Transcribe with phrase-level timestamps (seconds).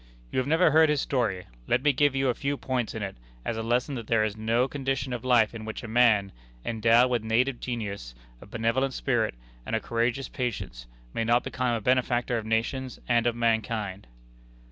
[0.31, 3.17] You have never heard his story; let me give you a few points in it,
[3.45, 6.31] as a lesson that there is no condition of life in which a man,
[6.65, 11.81] endowed with native genius, a benevolent spirit, and a courageous patience, may not become a
[11.81, 14.07] benefactor of nations and of mankind."